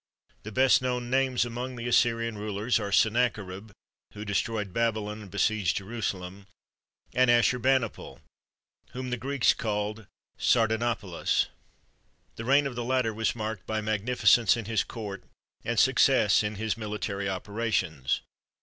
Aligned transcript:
The 0.41 0.51
best 0.51 0.81
known 0.81 1.11
names 1.11 1.45
among 1.45 1.75
the 1.75 1.87
Assyrian 1.87 2.35
rulers 2.35 2.79
are 2.79 2.91
Sennacherib, 2.91 3.69
who 4.13 4.25
destroyed 4.25 4.73
Babylon 4.73 5.21
and 5.21 5.29
besieged 5.29 5.77
Jerusa 5.77 6.19
lem; 6.19 6.47
and 7.13 7.29
Asshur 7.29 7.61
bani 7.61 7.87
pal, 7.87 8.19
whom 8.93 9.11
the 9.11 9.17
Greeks 9.17 9.53
called 9.53 10.07
Sardana 10.39 10.99
palus. 10.99 11.49
The 12.35 12.45
reign 12.45 12.65
of 12.65 12.73
the 12.73 12.83
latter 12.83 13.13
was 13.13 13.35
marked 13.35 13.67
by 13.67 13.79
magnificence 13.79 14.57
in 14.57 14.65
his 14.65 14.83
court 14.83 15.23
and 15.63 15.79
success 15.79 16.41
in 16.41 16.55
his 16.55 16.75
military 16.75 17.29
operations. 17.29 18.21